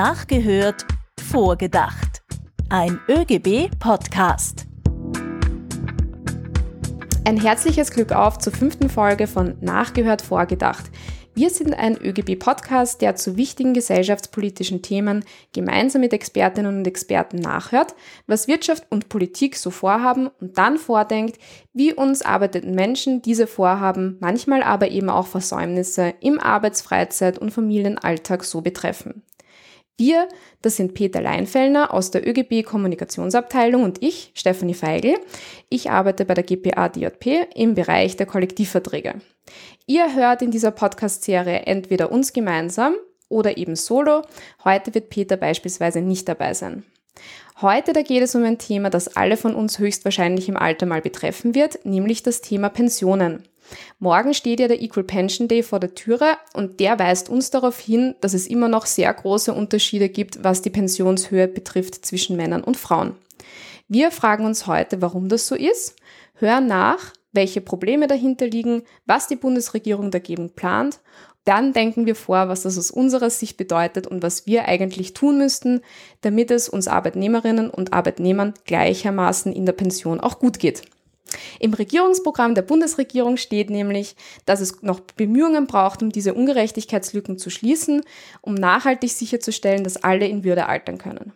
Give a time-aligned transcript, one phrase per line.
[0.00, 0.86] Nachgehört,
[1.28, 2.22] vorgedacht.
[2.68, 4.68] Ein ÖGB-Podcast.
[7.24, 10.84] Ein herzliches Glück auf zur fünften Folge von Nachgehört, vorgedacht.
[11.34, 17.96] Wir sind ein ÖGB-Podcast, der zu wichtigen gesellschaftspolitischen Themen gemeinsam mit Expertinnen und Experten nachhört,
[18.28, 21.40] was Wirtschaft und Politik so vorhaben und dann vordenkt,
[21.72, 27.50] wie uns arbeitenden Menschen diese Vorhaben, manchmal aber eben auch Versäumnisse im Arbeits-, Freizeit- und
[27.50, 29.24] Familienalltag so betreffen.
[30.00, 30.28] Wir,
[30.62, 35.16] das sind Peter Leinfellner aus der ÖGB Kommunikationsabteilung und ich, Stefanie Feigl.
[35.70, 39.16] Ich arbeite bei der GPA DJP im Bereich der Kollektivverträge.
[39.86, 42.94] Ihr hört in dieser Podcast-Serie entweder uns gemeinsam
[43.28, 44.22] oder eben solo.
[44.64, 46.84] Heute wird Peter beispielsweise nicht dabei sein.
[47.60, 51.00] Heute da geht es um ein Thema, das alle von uns höchstwahrscheinlich im Alter mal
[51.00, 53.42] betreffen wird, nämlich das Thema Pensionen.
[53.98, 57.78] Morgen steht ja der Equal Pension Day vor der Türe und der weist uns darauf
[57.78, 62.62] hin, dass es immer noch sehr große Unterschiede gibt, was die Pensionshöhe betrifft zwischen Männern
[62.64, 63.14] und Frauen.
[63.88, 65.96] Wir fragen uns heute, warum das so ist,
[66.34, 71.00] hören nach, welche Probleme dahinter liegen, was die Bundesregierung dagegen plant.
[71.44, 75.38] Dann denken wir vor, was das aus unserer Sicht bedeutet und was wir eigentlich tun
[75.38, 75.80] müssten,
[76.20, 80.82] damit es uns Arbeitnehmerinnen und Arbeitnehmern gleichermaßen in der Pension auch gut geht.
[81.60, 87.50] Im Regierungsprogramm der Bundesregierung steht nämlich, dass es noch Bemühungen braucht, um diese Ungerechtigkeitslücken zu
[87.50, 88.02] schließen,
[88.40, 91.32] um nachhaltig sicherzustellen, dass alle in Würde altern können.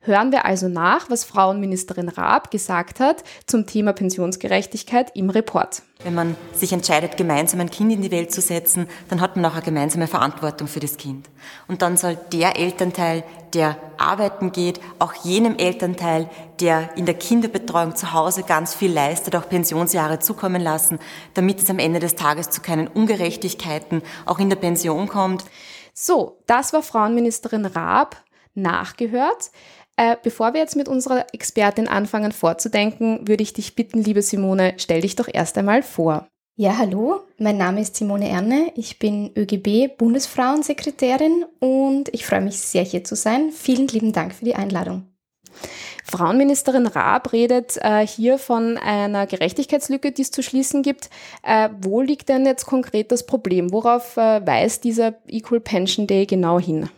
[0.00, 5.82] Hören wir also nach, was Frauenministerin Raab gesagt hat zum Thema Pensionsgerechtigkeit im Report.
[6.04, 9.44] Wenn man sich entscheidet, gemeinsam ein Kind in die Welt zu setzen, dann hat man
[9.46, 11.28] auch eine gemeinsame Verantwortung für das Kind.
[11.68, 13.24] Und dann soll der Elternteil,
[13.54, 16.28] der arbeiten geht, auch jenem Elternteil,
[16.60, 20.98] der in der Kinderbetreuung zu Hause ganz viel leistet, auch Pensionsjahre zukommen lassen,
[21.34, 25.44] damit es am Ende des Tages zu keinen Ungerechtigkeiten auch in der Pension kommt.
[25.94, 28.22] So, das war Frauenministerin Raab
[28.56, 29.50] nachgehört.
[29.96, 34.74] Äh, bevor wir jetzt mit unserer Expertin anfangen vorzudenken, würde ich dich bitten, liebe Simone,
[34.76, 36.28] stell dich doch erst einmal vor.
[36.58, 42.58] Ja, hallo, mein Name ist Simone Erne, ich bin ÖGB Bundesfrauensekretärin und ich freue mich
[42.58, 43.52] sehr hier zu sein.
[43.52, 45.06] Vielen lieben Dank für die Einladung.
[46.04, 51.10] Frauenministerin Raab redet äh, hier von einer Gerechtigkeitslücke, die es zu schließen gibt.
[51.42, 53.72] Äh, wo liegt denn jetzt konkret das Problem?
[53.72, 56.88] Worauf äh, weist dieser Equal Pension Day genau hin?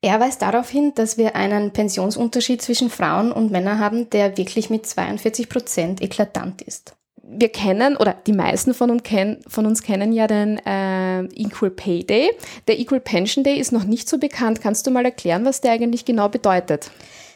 [0.00, 4.70] Er weist darauf hin, dass wir einen Pensionsunterschied zwischen Frauen und Männern haben, der wirklich
[4.70, 6.94] mit 42 Prozent eklatant ist.
[7.30, 11.70] Wir kennen, oder die meisten von uns, kennen, von uns kennen ja den äh, Equal
[11.70, 12.30] Pay Day.
[12.68, 14.62] Der Equal Pension Day ist noch nicht so bekannt.
[14.62, 16.90] Kannst du mal erklären, was der eigentlich genau bedeutet?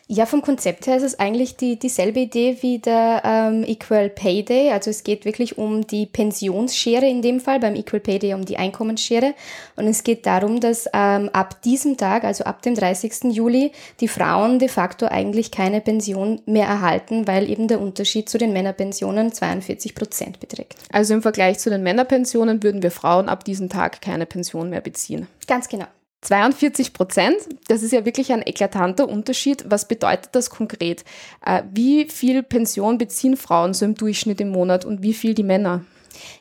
[0.08, 4.42] Ja, vom Konzept her ist es eigentlich die, dieselbe Idee wie der ähm, Equal Pay
[4.44, 4.70] Day.
[4.70, 8.44] Also es geht wirklich um die Pensionsschere in dem Fall, beim Equal Pay Day um
[8.44, 9.34] die Einkommensschere.
[9.76, 13.32] Und es geht darum, dass ähm, ab diesem Tag, also ab dem 30.
[13.32, 18.38] Juli, die Frauen de facto eigentlich keine Pension mehr erhalten, weil eben der Unterschied zu
[18.38, 20.74] den Männerpensionen 42 Prozent beträgt.
[20.92, 24.80] Also im Vergleich zu den Männerpensionen würden wir Frauen ab diesem Tag keine Pension mehr
[24.80, 25.28] beziehen.
[25.46, 25.86] Ganz genau.
[26.22, 27.37] 42 Prozent,
[27.69, 29.65] das ist ja wirklich ein eklatanter Unterschied.
[29.69, 31.05] Was bedeutet das konkret?
[31.44, 35.43] Äh, wie viel Pension beziehen Frauen so im Durchschnitt im Monat und wie viel die
[35.43, 35.84] Männer?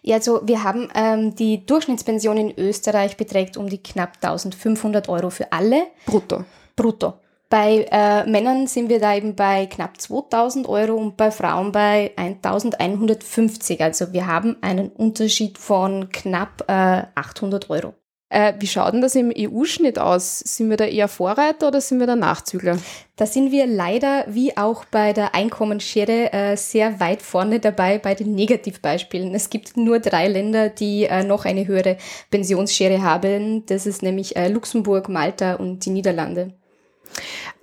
[0.03, 5.29] Ja, also wir haben ähm, die Durchschnittspension in Österreich beträgt um die knapp 1500 Euro
[5.31, 5.87] für alle.
[6.05, 6.45] Brutto.
[6.75, 7.15] Brutto.
[7.49, 12.11] Bei äh, Männern sind wir da eben bei knapp 2000 Euro und bei Frauen bei
[12.15, 13.81] 1150.
[13.81, 17.93] Also wir haben einen Unterschied von knapp äh, 800 Euro.
[18.31, 20.39] Äh, wie schaut denn das im EU-Schnitt aus?
[20.39, 22.77] Sind wir da eher Vorreiter oder sind wir da Nachzügler?
[23.17, 28.15] Da sind wir leider wie auch bei der Einkommensschere äh, sehr weit vorne dabei bei
[28.15, 29.35] den Negativbeispielen.
[29.35, 31.97] Es gibt nur drei Länder, die äh, noch eine höhere
[32.29, 33.65] Pensionsschere haben.
[33.65, 36.53] Das ist nämlich Luxemburg, Malta und die Niederlande.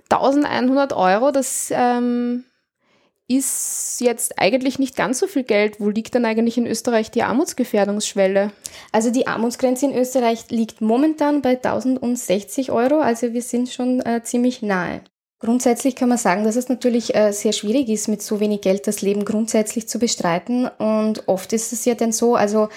[0.09, 2.43] 1100 Euro, das ähm,
[3.29, 5.79] ist jetzt eigentlich nicht ganz so viel Geld.
[5.79, 8.51] Wo liegt denn eigentlich in Österreich die Armutsgefährdungsschwelle?
[8.91, 14.23] Also die Armutsgrenze in Österreich liegt momentan bei 1060 Euro, also wir sind schon äh,
[14.23, 15.01] ziemlich nahe.
[15.39, 18.87] Grundsätzlich kann man sagen, dass es natürlich äh, sehr schwierig ist, mit so wenig Geld
[18.87, 20.67] das Leben grundsätzlich zu bestreiten.
[20.67, 22.67] Und oft ist es ja dann so, also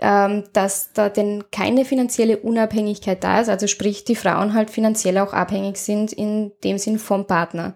[0.00, 5.18] ähm, dass da denn keine finanzielle Unabhängigkeit da ist, also sprich die Frauen halt finanziell
[5.18, 7.74] auch abhängig sind in dem Sinn vom Partner.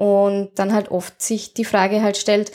[0.00, 2.52] Und dann halt oft sich die Frage halt stellt,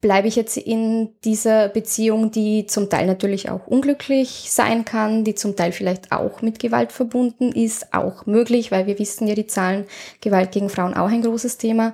[0.00, 5.34] bleibe ich jetzt in dieser Beziehung, die zum Teil natürlich auch unglücklich sein kann, die
[5.34, 9.48] zum Teil vielleicht auch mit Gewalt verbunden ist, auch möglich, weil wir wissen ja, die
[9.48, 9.86] Zahlen
[10.20, 11.92] Gewalt gegen Frauen auch ein großes Thema.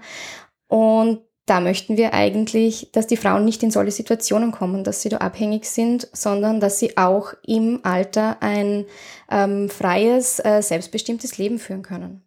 [0.68, 5.08] Und da möchten wir eigentlich, dass die Frauen nicht in solche Situationen kommen, dass sie
[5.08, 8.84] da abhängig sind, sondern dass sie auch im Alter ein
[9.30, 12.22] ähm, freies, äh, selbstbestimmtes Leben führen können.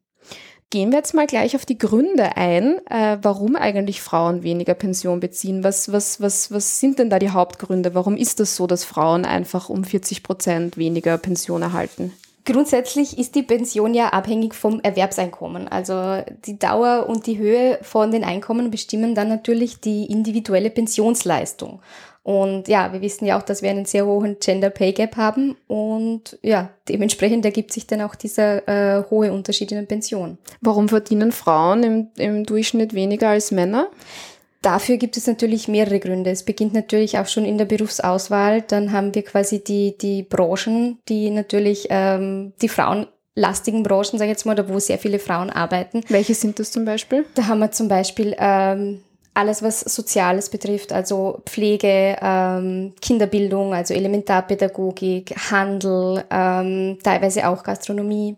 [0.72, 5.20] Gehen wir jetzt mal gleich auf die Gründe ein, äh, warum eigentlich Frauen weniger Pension
[5.20, 5.64] beziehen.
[5.64, 7.94] Was, was, was, was sind denn da die Hauptgründe?
[7.94, 12.12] Warum ist das so, dass Frauen einfach um 40 Prozent weniger Pension erhalten?
[12.46, 15.68] Grundsätzlich ist die Pension ja abhängig vom Erwerbseinkommen.
[15.68, 21.80] Also die Dauer und die Höhe von den Einkommen bestimmen dann natürlich die individuelle Pensionsleistung.
[22.26, 25.56] Und ja, wir wissen ja auch, dass wir einen sehr hohen Gender Pay Gap haben
[25.68, 30.40] und ja, dementsprechend ergibt sich dann auch dieser äh, hohe Unterschied in der Pension.
[30.60, 33.92] Warum verdienen Frauen im, im Durchschnitt weniger als Männer?
[34.64, 36.32] Dafür gibt es natürlich mehrere Gründe.
[36.32, 38.64] Es beginnt natürlich auch schon in der Berufsauswahl.
[38.64, 44.30] Dann haben wir quasi die, die Branchen, die natürlich ähm, die frauenlastigen Branchen, sage ich
[44.38, 46.02] jetzt mal, da wo sehr viele Frauen arbeiten.
[46.10, 47.24] Welche sind das zum Beispiel?
[47.36, 49.04] Da haben wir zum Beispiel ähm,
[49.36, 58.38] alles, was Soziales betrifft, also Pflege, ähm, Kinderbildung, also Elementarpädagogik, Handel, ähm, teilweise auch Gastronomie.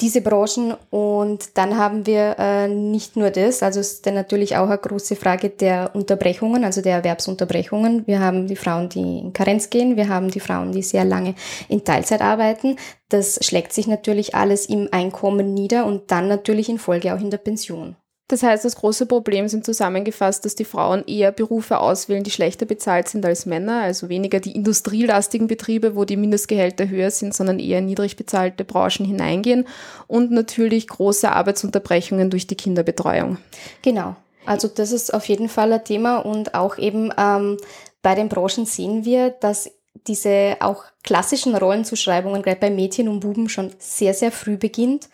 [0.00, 4.68] Diese Branchen und dann haben wir äh, nicht nur das, also ist dann natürlich auch
[4.68, 8.06] eine große Frage der Unterbrechungen, also der Erwerbsunterbrechungen.
[8.06, 11.34] Wir haben die Frauen, die in Karenz gehen, wir haben die Frauen, die sehr lange
[11.68, 12.76] in Teilzeit arbeiten.
[13.08, 17.30] Das schlägt sich natürlich alles im Einkommen nieder und dann natürlich in Folge auch in
[17.30, 17.96] der Pension.
[18.28, 22.66] Das heißt, das große Problem sind zusammengefasst, dass die Frauen eher Berufe auswählen, die schlechter
[22.66, 27.58] bezahlt sind als Männer, also weniger die industrielastigen Betriebe, wo die Mindestgehälter höher sind, sondern
[27.58, 29.66] eher niedrig bezahlte Branchen hineingehen
[30.06, 33.38] und natürlich große Arbeitsunterbrechungen durch die Kinderbetreuung.
[33.80, 34.14] Genau.
[34.44, 37.56] Also das ist auf jeden Fall ein Thema und auch eben ähm,
[38.02, 39.70] bei den Branchen sehen wir, dass
[40.06, 45.08] diese auch klassischen Rollenzuschreibungen gerade bei Mädchen und Buben schon sehr, sehr früh beginnt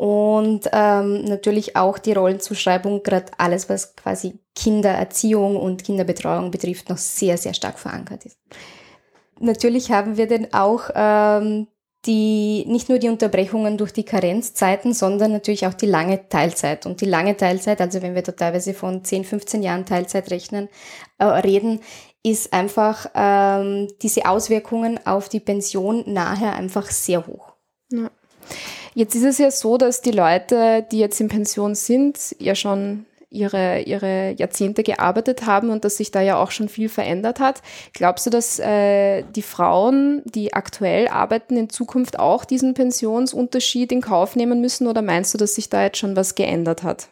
[0.00, 6.96] und ähm, natürlich auch die Rollenzuschreibung, gerade alles, was quasi Kindererziehung und Kinderbetreuung betrifft, noch
[6.96, 8.38] sehr, sehr stark verankert ist.
[9.40, 11.66] Natürlich haben wir dann auch ähm,
[12.06, 16.86] die, nicht nur die Unterbrechungen durch die Karenzzeiten, sondern natürlich auch die lange Teilzeit.
[16.86, 20.70] Und die lange Teilzeit, also wenn wir da teilweise von 10, 15 Jahren Teilzeit rechnen,
[21.18, 21.80] äh, reden,
[22.22, 27.52] ist einfach ähm, diese Auswirkungen auf die Pension nachher einfach sehr hoch.
[27.92, 28.10] Ja.
[28.94, 33.06] Jetzt ist es ja so, dass die Leute, die jetzt in Pension sind, ja schon
[33.30, 37.62] ihre, ihre Jahrzehnte gearbeitet haben und dass sich da ja auch schon viel verändert hat.
[37.92, 44.00] Glaubst du, dass äh, die Frauen, die aktuell arbeiten, in Zukunft auch diesen Pensionsunterschied in
[44.00, 47.08] Kauf nehmen müssen oder meinst du, dass sich da jetzt schon was geändert hat?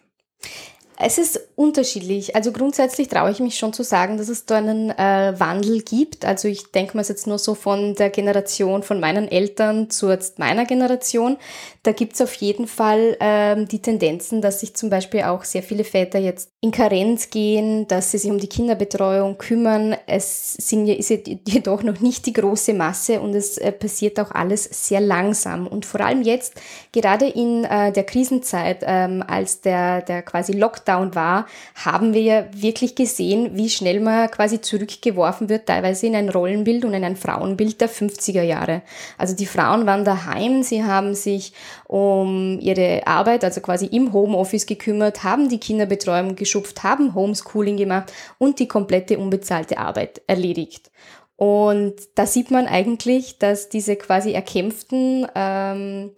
[1.00, 2.34] Es ist unterschiedlich.
[2.34, 6.24] Also grundsätzlich traue ich mich schon zu sagen, dass es da einen äh, Wandel gibt.
[6.24, 10.40] Also ich denke mal jetzt nur so von der Generation von meinen Eltern zu jetzt
[10.40, 11.36] meiner Generation.
[11.84, 15.62] Da gibt es auf jeden Fall ähm, die Tendenzen, dass sich zum Beispiel auch sehr
[15.62, 19.94] viele Väter jetzt in Karenz gehen, dass sie sich um die Kinderbetreuung kümmern.
[20.08, 24.64] Es sind, ist jedoch noch nicht die große Masse und es äh, passiert auch alles
[24.64, 25.68] sehr langsam.
[25.68, 26.54] Und vor allem jetzt,
[26.92, 32.44] gerade in äh, der Krisenzeit, ähm, als der, der quasi Lockdown war, haben wir ja
[32.52, 37.16] wirklich gesehen, wie schnell man quasi zurückgeworfen wird, teilweise in ein Rollenbild und in ein
[37.16, 38.82] Frauenbild der 50er Jahre.
[39.16, 41.52] Also die Frauen waren daheim, sie haben sich
[41.86, 48.12] um ihre Arbeit, also quasi im Homeoffice gekümmert, haben die Kinderbetreuung geschupft, haben Homeschooling gemacht
[48.38, 50.90] und die komplette unbezahlte Arbeit erledigt.
[51.38, 56.10] Und da sieht man eigentlich, dass diese quasi erkämpften ähm,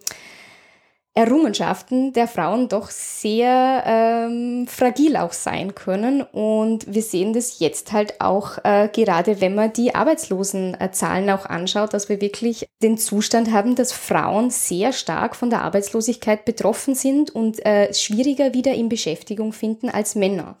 [1.13, 6.21] Errungenschaften der Frauen doch sehr ähm, fragil auch sein können.
[6.21, 11.93] Und wir sehen das jetzt halt auch äh, gerade, wenn man die Arbeitslosenzahlen auch anschaut,
[11.93, 17.29] dass wir wirklich den Zustand haben, dass Frauen sehr stark von der Arbeitslosigkeit betroffen sind
[17.29, 20.55] und äh, schwieriger wieder in Beschäftigung finden als Männer.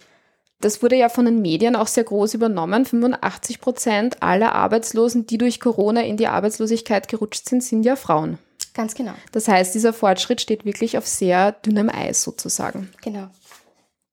[0.59, 2.85] Das wurde ja von den Medien auch sehr groß übernommen.
[2.85, 8.37] 85 Prozent aller Arbeitslosen, die durch Corona in die Arbeitslosigkeit gerutscht sind, sind ja Frauen.
[8.73, 9.13] Ganz genau.
[9.31, 12.89] Das heißt, dieser Fortschritt steht wirklich auf sehr dünnem Eis sozusagen.
[13.01, 13.27] Genau.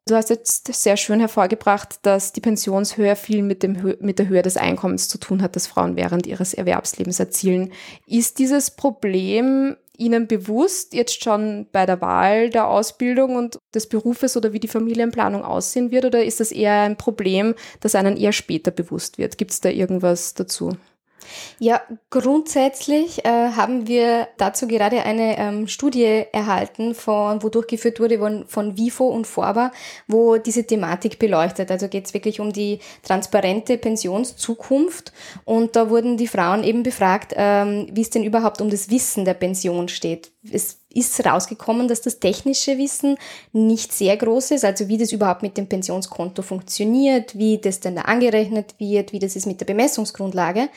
[0.06, 4.40] Du hast jetzt sehr schön hervorgebracht, dass die Pensionshöhe viel mit, dem, mit der Höhe
[4.40, 7.72] des Einkommens zu tun hat, das Frauen während ihres Erwerbslebens erzielen.
[8.06, 14.36] Ist dieses Problem Ihnen bewusst jetzt schon bei der Wahl der Ausbildung und des Berufes
[14.36, 16.04] oder wie die Familienplanung aussehen wird?
[16.04, 19.36] Oder ist das eher ein Problem, das einen eher später bewusst wird?
[19.38, 20.76] Gibt es da irgendwas dazu?
[21.58, 28.18] Ja, grundsätzlich äh, haben wir dazu gerade eine ähm, Studie erhalten, von, wo durchgeführt wurde
[28.18, 29.72] von, von WIFO und Forba,
[30.06, 31.70] wo diese Thematik beleuchtet.
[31.70, 35.12] Also geht es wirklich um die transparente Pensionszukunft.
[35.44, 39.24] Und da wurden die Frauen eben befragt, ähm, wie es denn überhaupt um das Wissen
[39.24, 40.30] der Pension steht.
[40.50, 43.16] Es ist rausgekommen, dass das technische Wissen
[43.52, 47.96] nicht sehr groß ist, also wie das überhaupt mit dem Pensionskonto funktioniert, wie das denn
[47.96, 50.68] da angerechnet wird, wie das ist mit der Bemessungsgrundlage.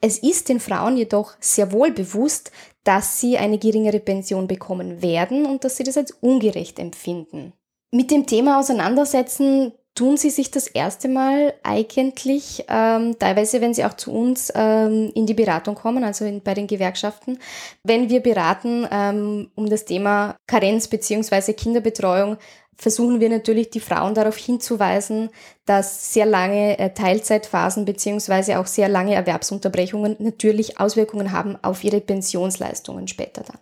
[0.00, 2.50] Es ist den Frauen jedoch sehr wohl bewusst,
[2.84, 7.52] dass sie eine geringere Pension bekommen werden und dass sie das als ungerecht empfinden.
[7.90, 13.84] Mit dem Thema auseinandersetzen tun sie sich das erste Mal eigentlich, ähm, teilweise wenn sie
[13.84, 17.40] auch zu uns ähm, in die Beratung kommen, also in, bei den Gewerkschaften,
[17.82, 22.36] wenn wir beraten ähm, um das Thema Karenz beziehungsweise Kinderbetreuung,
[22.76, 25.30] versuchen wir natürlich die Frauen darauf hinzuweisen,
[25.66, 32.00] dass sehr lange äh, Teilzeitphasen beziehungsweise auch sehr lange Erwerbsunterbrechungen natürlich Auswirkungen haben auf ihre
[32.00, 33.58] Pensionsleistungen später dann.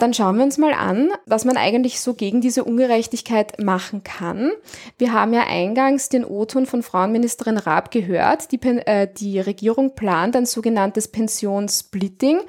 [0.00, 4.50] Dann schauen wir uns mal an, was man eigentlich so gegen diese Ungerechtigkeit machen kann.
[4.96, 8.50] Wir haben ja eingangs den O-Ton von Frauenministerin Raab gehört.
[8.50, 12.40] Die, äh, die Regierung plant ein sogenanntes Pensionssplitting.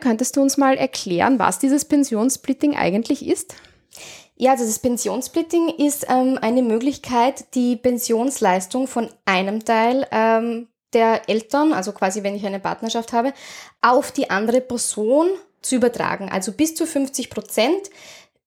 [0.00, 3.56] Könntest du uns mal erklären, was dieses Pensionssplitting eigentlich ist?
[4.36, 11.28] Ja, also das Pensionssplitting ist ähm, eine Möglichkeit, die Pensionsleistung von einem Teil ähm, der
[11.28, 13.32] Eltern, also quasi wenn ich eine Partnerschaft habe,
[13.80, 15.26] auf die andere Person
[15.62, 16.28] zu übertragen.
[16.30, 17.90] Also bis zu 50 Prozent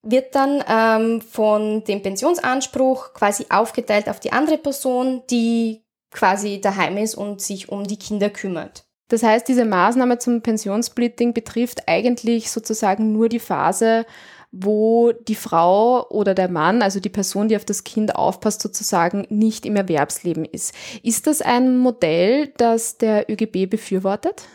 [0.04, 5.82] wird dann ähm, von dem Pensionsanspruch quasi aufgeteilt auf die andere Person, die
[6.12, 8.86] quasi daheim ist und sich um die Kinder kümmert.
[9.10, 14.06] Das heißt, diese Maßnahme zum Pensionssplitting betrifft eigentlich sozusagen nur die Phase,
[14.52, 19.28] wo die Frau oder der Mann, also die Person, die auf das Kind aufpasst, sozusagen
[19.30, 20.74] nicht im Erwerbsleben ist.
[21.04, 24.48] Ist das ein Modell, das der ÖGB befürwortet?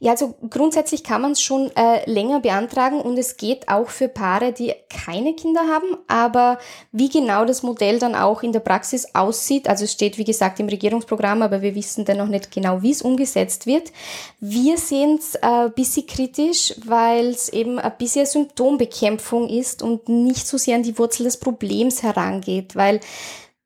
[0.00, 4.08] Ja, also grundsätzlich kann man es schon äh, länger beantragen und es geht auch für
[4.08, 5.96] Paare, die keine Kinder haben.
[6.06, 6.58] Aber
[6.92, 10.60] wie genau das Modell dann auch in der Praxis aussieht, also es steht wie gesagt
[10.60, 13.92] im Regierungsprogramm, aber wir wissen dann noch nicht genau, wie es umgesetzt wird.
[14.38, 20.08] Wir sehen es äh, ein bisschen kritisch, weil es eben ein bisschen Symptombekämpfung ist und
[20.08, 23.00] nicht so sehr an die Wurzel des Problems herangeht, weil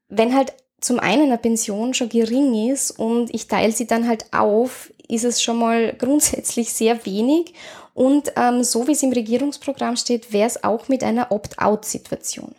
[0.08, 4.26] wenn halt zum einen eine Pension schon gering ist und ich teile sie dann halt
[4.32, 7.54] auf, ist es schon mal grundsätzlich sehr wenig.
[7.94, 12.54] Und ähm, so wie es im Regierungsprogramm steht, wäre es auch mit einer Opt-out-Situation.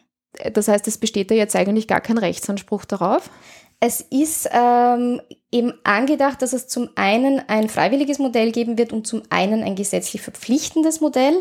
[0.53, 3.29] Das heißt, es besteht da jetzt eigentlich gar kein Rechtsanspruch darauf?
[3.79, 5.21] Es ist ähm,
[5.51, 9.75] eben angedacht, dass es zum einen ein freiwilliges Modell geben wird und zum einen ein
[9.75, 11.35] gesetzlich verpflichtendes Modell.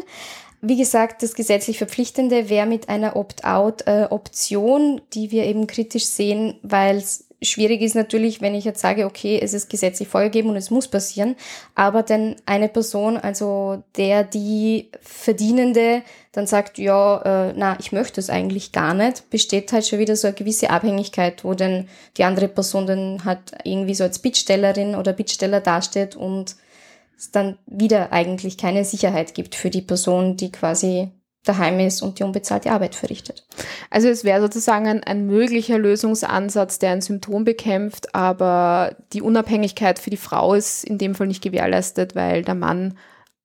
[0.61, 6.59] Wie gesagt, das gesetzlich Verpflichtende wäre mit einer Opt-out-Option, äh, die wir eben kritisch sehen,
[6.63, 10.57] weil es schwierig ist natürlich, wenn ich jetzt sage, okay, es ist gesetzlich vorgegeben und
[10.57, 11.37] es muss passieren,
[11.75, 18.21] aber denn eine Person, also der, die Verdienende, dann sagt, ja, äh, na, ich möchte
[18.21, 22.25] es eigentlich gar nicht, besteht halt schon wieder so eine gewisse Abhängigkeit, wo dann die
[22.25, 26.57] andere Person dann halt irgendwie so als Bittstellerin oder Bittsteller dasteht und
[27.19, 31.11] es dann wieder eigentlich keine Sicherheit gibt für die Person, die quasi
[31.45, 33.47] daheim ist und die unbezahlte Arbeit verrichtet.
[33.91, 39.99] Also es wäre sozusagen ein, ein, möglicher Lösungsansatz, der ein Symptom bekämpft, aber die Unabhängigkeit
[39.99, 42.97] für die Frau ist in dem Fall nicht gewährleistet, weil der Mann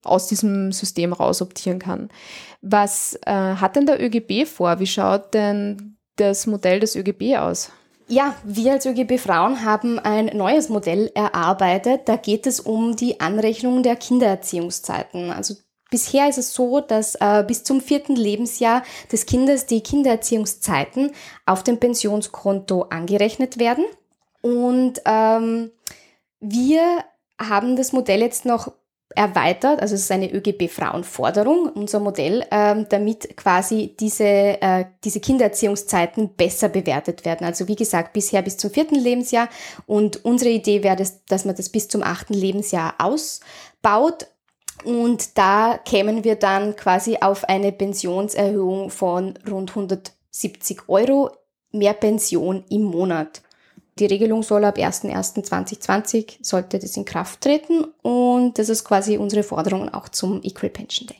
[0.03, 2.09] aus diesem System raus optieren kann.
[2.61, 4.79] Was äh, hat denn der ÖGB vor?
[4.79, 7.71] Wie schaut denn das Modell des ÖGB aus?
[8.09, 12.01] Ja, wir als ÖGB Frauen haben ein neues Modell erarbeitet.
[12.05, 15.29] Da geht es um die Anrechnung der Kindererziehungszeiten.
[15.29, 15.55] Also
[15.89, 21.11] bisher ist es so, dass äh, bis zum vierten Lebensjahr des Kindes die Kindererziehungszeiten
[21.45, 23.85] auf dem Pensionskonto angerechnet werden.
[24.41, 25.71] Und ähm,
[26.39, 27.03] wir
[27.39, 28.71] haben das Modell jetzt noch
[29.15, 36.35] erweitert, also es ist eine ÖGB-Frauenforderung, unser Modell, ähm, damit quasi diese, äh, diese Kindererziehungszeiten
[36.35, 37.45] besser bewertet werden.
[37.45, 39.49] Also wie gesagt, bisher bis zum vierten Lebensjahr
[39.87, 44.27] und unsere Idee wäre, das, dass man das bis zum achten Lebensjahr ausbaut.
[44.83, 51.31] Und da kämen wir dann quasi auf eine Pensionserhöhung von rund 170 Euro
[51.71, 53.41] mehr Pension im Monat.
[53.99, 59.41] Die Regelung soll ab 01.01.2020 sollte das in Kraft treten und das ist quasi unsere
[59.43, 61.17] Forderung auch zum Equal Pension Day.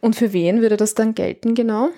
[0.00, 1.88] Und für wen würde das dann gelten genau?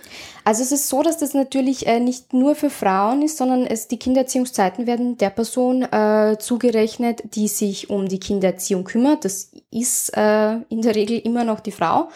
[0.44, 3.88] Also es ist so, dass das natürlich äh, nicht nur für Frauen ist, sondern es,
[3.88, 9.24] die Kindererziehungszeiten werden der Person äh, zugerechnet, die sich um die Kindererziehung kümmert.
[9.24, 12.08] Das ist äh, in der Regel immer noch die Frau.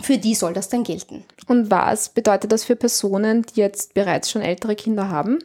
[0.00, 1.24] Für die soll das dann gelten.
[1.46, 5.38] Und was bedeutet das für Personen, die jetzt bereits schon ältere Kinder haben?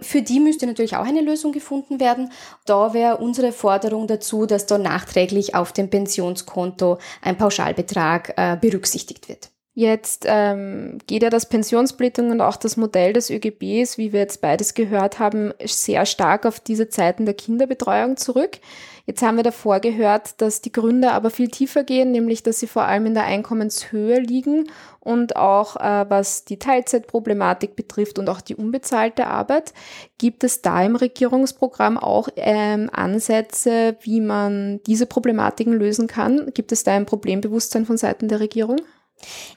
[0.00, 2.32] Für die müsste natürlich auch eine Lösung gefunden werden.
[2.66, 9.28] Da wäre unsere Forderung dazu, dass da nachträglich auf dem Pensionskonto ein Pauschalbetrag äh, berücksichtigt
[9.28, 9.50] wird.
[9.74, 14.42] Jetzt ähm, geht ja das Pensionssplitting und auch das Modell des ÖGBs, wie wir jetzt
[14.42, 18.58] beides gehört haben, sehr stark auf diese Zeiten der Kinderbetreuung zurück.
[19.06, 22.66] Jetzt haben wir davor gehört, dass die Gründe aber viel tiefer gehen, nämlich dass sie
[22.66, 24.68] vor allem in der Einkommenshöhe liegen
[25.00, 29.72] und auch äh, was die Teilzeitproblematik betrifft und auch die unbezahlte Arbeit.
[30.18, 36.52] Gibt es da im Regierungsprogramm auch ähm, Ansätze, wie man diese Problematiken lösen kann?
[36.52, 38.76] Gibt es da ein Problembewusstsein von Seiten der Regierung?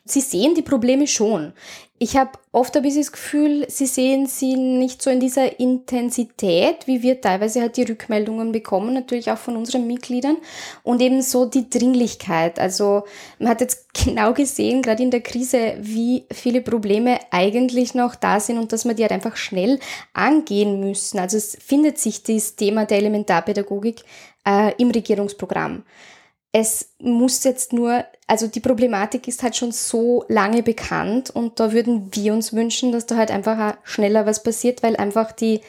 [0.04, 1.54] Sie sehen die Probleme schon.
[1.98, 6.88] Ich habe oft ein bisschen das Gefühl, sie sehen sie nicht so in dieser Intensität,
[6.88, 10.36] wie wir teilweise halt die Rückmeldungen bekommen, natürlich auch von unseren Mitgliedern
[10.84, 12.60] und eben so die Dringlichkeit.
[12.60, 13.06] Also
[13.40, 18.42] man hat jetzt genau gesehen, gerade in der Krise, wie viele Probleme eigentlich noch da
[18.42, 19.80] sind und dass wir die halt einfach schnell
[20.12, 21.18] angehen müssen.
[21.18, 24.04] Also es findet sich das Thema der Elementarpädagogik
[24.46, 25.84] äh, im Regierungsprogramm.
[26.58, 31.74] Es muss jetzt nur, also die Problematik ist halt schon so lange bekannt und da
[31.74, 35.60] würden wir uns wünschen, dass da halt einfach schneller was passiert, weil einfach die,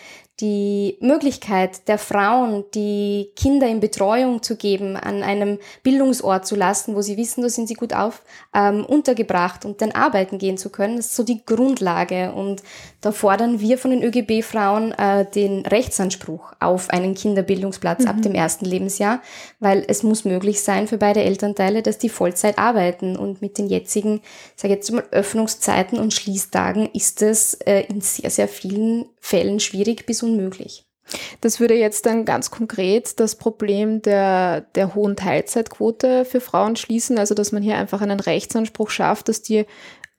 [0.40, 6.94] die Möglichkeit der Frauen, die Kinder in Betreuung zu geben, an einem Bildungsort zu lassen,
[6.94, 8.22] wo sie wissen, da sind sie gut auf,
[8.54, 12.32] ähm, untergebracht und dann arbeiten gehen zu können, das ist so die Grundlage.
[12.32, 12.62] Und
[13.00, 18.08] da fordern wir von den ÖGB-Frauen äh, den Rechtsanspruch auf einen Kinderbildungsplatz mhm.
[18.08, 19.22] ab dem ersten Lebensjahr,
[19.58, 23.16] weil es muss möglich sein für beide Elternteile, dass die Vollzeit arbeiten.
[23.16, 24.20] Und mit den jetzigen,
[24.54, 30.06] sage jetzt mal, Öffnungszeiten und Schließtagen ist es äh, in sehr, sehr vielen Fällen schwierig
[30.06, 30.84] bis unmöglich.
[31.40, 37.18] Das würde jetzt dann ganz konkret das Problem der, der hohen Teilzeitquote für Frauen schließen,
[37.18, 39.66] also dass man hier einfach einen Rechtsanspruch schafft, dass die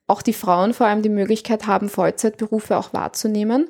[0.07, 3.67] auch die Frauen vor allem die Möglichkeit haben, Vollzeitberufe auch wahrzunehmen.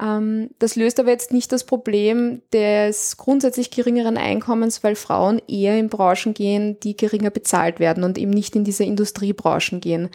[0.00, 5.78] Ähm, das löst aber jetzt nicht das Problem des grundsätzlich geringeren Einkommens, weil Frauen eher
[5.78, 10.08] in Branchen gehen, die geringer bezahlt werden und eben nicht in diese Industriebranchen gehen.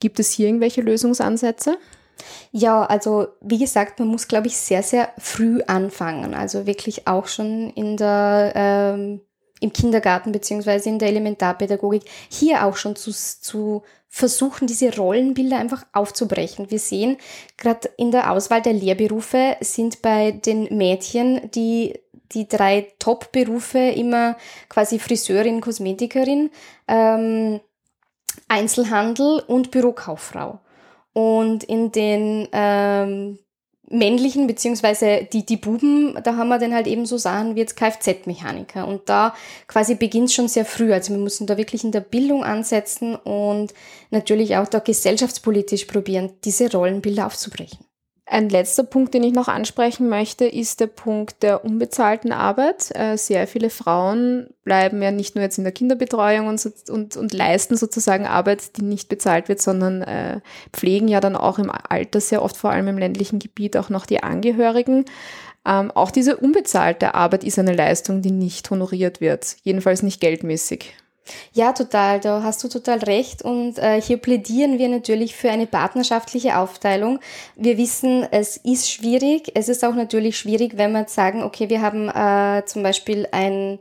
[0.00, 1.78] Gibt es hier irgendwelche Lösungsansätze?
[2.52, 6.34] Ja, also wie gesagt, man muss, glaube ich, sehr, sehr früh anfangen.
[6.34, 9.20] Also wirklich auch schon in der, ähm,
[9.60, 15.84] im Kindergarten beziehungsweise in der Elementarpädagogik hier auch schon zu, zu versuchen, diese Rollenbilder einfach
[15.92, 16.70] aufzubrechen.
[16.70, 17.18] Wir sehen,
[17.56, 21.94] gerade in der Auswahl der Lehrberufe sind bei den Mädchen die
[22.32, 24.36] die drei Top-Berufe immer
[24.68, 26.50] quasi Friseurin, Kosmetikerin,
[26.86, 27.60] ähm,
[28.48, 30.60] Einzelhandel und Bürokauffrau.
[31.18, 33.40] Und in den ähm,
[33.90, 37.76] männlichen, beziehungsweise die, die Buben, da haben wir dann halt eben so Sachen wie jetzt
[37.76, 38.86] Kfz-Mechaniker.
[38.86, 39.34] Und da
[39.66, 40.92] quasi beginnt schon sehr früh.
[40.92, 43.74] Also wir müssen da wirklich in der Bildung ansetzen und
[44.12, 47.87] natürlich auch da gesellschaftspolitisch probieren, diese Rollenbilder aufzubrechen.
[48.30, 52.94] Ein letzter Punkt, den ich noch ansprechen möchte, ist der Punkt der unbezahlten Arbeit.
[52.94, 57.32] Äh, sehr viele Frauen bleiben ja nicht nur jetzt in der Kinderbetreuung und, und, und
[57.32, 60.40] leisten sozusagen Arbeit, die nicht bezahlt wird, sondern äh,
[60.74, 64.04] pflegen ja dann auch im Alter sehr oft, vor allem im ländlichen Gebiet, auch noch
[64.04, 65.06] die Angehörigen.
[65.66, 70.94] Ähm, auch diese unbezahlte Arbeit ist eine Leistung, die nicht honoriert wird, jedenfalls nicht geldmäßig.
[71.52, 73.42] Ja, total, da hast du total recht.
[73.42, 77.20] Und äh, hier plädieren wir natürlich für eine partnerschaftliche Aufteilung.
[77.56, 79.52] Wir wissen, es ist schwierig.
[79.54, 83.78] Es ist auch natürlich schwierig, wenn wir sagen, okay, wir haben äh, zum Beispiel ein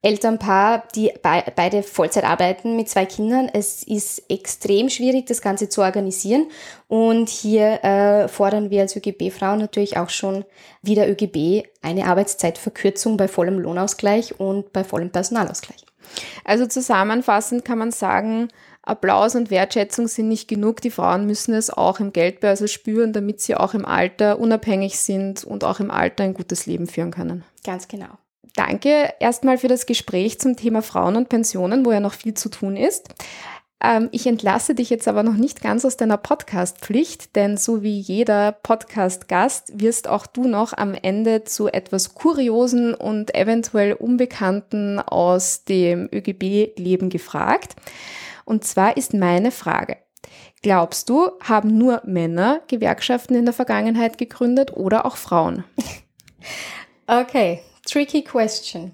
[0.00, 3.50] Elternpaar, die be beide Vollzeit arbeiten mit zwei Kindern.
[3.52, 6.46] Es ist extrem schwierig, das Ganze zu organisieren.
[6.86, 10.44] Und hier äh, fordern wir als ÖGB-Frauen natürlich auch schon
[10.82, 15.87] wie der ÖGB eine Arbeitszeitverkürzung bei vollem Lohnausgleich und bei vollem Personalausgleich.
[16.44, 18.48] Also zusammenfassend kann man sagen,
[18.82, 20.80] Applaus und Wertschätzung sind nicht genug.
[20.80, 25.44] Die Frauen müssen es auch im Geldbörsel spüren, damit sie auch im Alter unabhängig sind
[25.44, 27.44] und auch im Alter ein gutes Leben führen können.
[27.64, 28.08] Ganz genau.
[28.56, 32.48] Danke erstmal für das Gespräch zum Thema Frauen und Pensionen, wo ja noch viel zu
[32.48, 33.10] tun ist.
[33.82, 37.98] Ähm, ich entlasse dich jetzt aber noch nicht ganz aus deiner Podcast-Pflicht, denn so wie
[37.98, 45.64] jeder Podcast-Gast wirst auch du noch am Ende zu etwas Kuriosen und eventuell Unbekannten aus
[45.64, 47.76] dem ÖGB-Leben gefragt.
[48.44, 49.96] Und zwar ist meine Frage,
[50.62, 55.64] glaubst du, haben nur Männer Gewerkschaften in der Vergangenheit gegründet oder auch Frauen?
[57.10, 58.92] Okay, tricky question.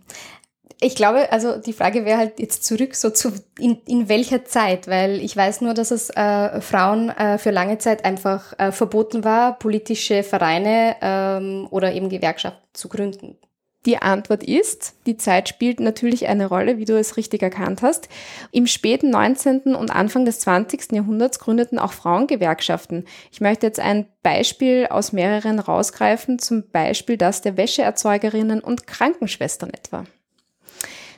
[0.85, 4.87] Ich glaube, also die Frage wäre halt jetzt zurück so zu in, in welcher Zeit,
[4.87, 9.25] weil ich weiß nur, dass es äh, Frauen äh, für lange Zeit einfach äh, verboten
[9.25, 13.39] war, politische Vereine ähm, oder eben Gewerkschaften zu gründen.
[13.87, 18.11] Die Antwort ist, die Zeit spielt natürlich eine Rolle, wie du es richtig erkannt hast.
[18.53, 19.75] Im späten 19.
[19.75, 20.93] und Anfang des 20.
[20.93, 23.07] Jahrhunderts gründeten auch Frauengewerkschaften.
[23.33, 29.71] Ich möchte jetzt ein Beispiel aus mehreren rausgreifen, zum Beispiel das der Wäscheerzeugerinnen und Krankenschwestern
[29.71, 30.05] etwa.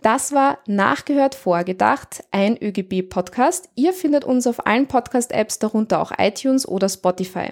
[0.06, 3.70] Das war Nachgehört Vorgedacht, ein ÖGB-Podcast.
[3.74, 7.48] Ihr findet uns auf allen Podcast-Apps, darunter auch iTunes oder Spotify.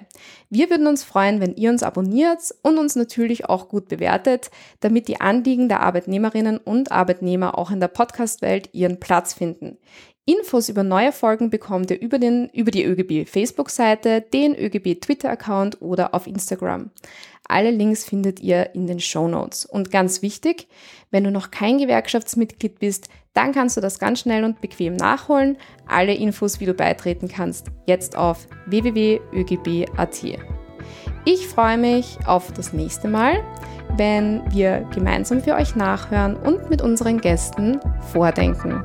[0.49, 5.09] Wir würden uns freuen, wenn ihr uns abonniert und uns natürlich auch gut bewertet, damit
[5.09, 9.77] die Anliegen der Arbeitnehmerinnen und Arbeitnehmer auch in der Podcast-Welt ihren Platz finden.
[10.23, 15.81] Infos über neue Folgen bekommt ihr über, den, über die ÖGB Facebook-Seite, den ÖGB Twitter-Account
[15.81, 16.89] oder auf Instagram.
[17.47, 19.65] Alle Links findet ihr in den Show Notes.
[19.65, 20.67] Und ganz wichtig,
[21.11, 25.57] wenn du noch kein Gewerkschaftsmitglied bist, dann kannst du das ganz schnell und bequem nachholen.
[25.87, 30.23] Alle Infos, wie du beitreten kannst, jetzt auf www.ögb.at.
[31.25, 33.43] Ich freue mich auf das nächste Mal,
[33.97, 37.79] wenn wir gemeinsam für euch nachhören und mit unseren Gästen
[38.11, 38.83] vordenken.